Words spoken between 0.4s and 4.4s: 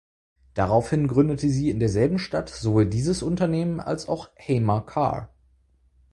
Daraufhin gründete sie in derselben Stadt sowohl dieses Unternehmen als auch